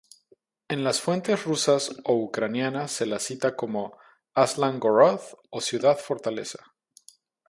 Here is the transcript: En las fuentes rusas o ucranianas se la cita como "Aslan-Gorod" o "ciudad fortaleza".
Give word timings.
En 0.67 0.83
las 0.83 0.99
fuentes 0.99 1.45
rusas 1.45 1.91
o 2.05 2.15
ucranianas 2.15 2.91
se 2.91 3.05
la 3.05 3.19
cita 3.19 3.55
como 3.55 3.95
"Aslan-Gorod" 4.33 5.21
o 5.51 5.61
"ciudad 5.61 5.95
fortaleza". 5.99 6.73